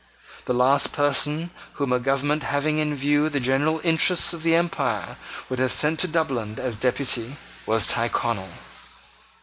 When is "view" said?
2.95-3.29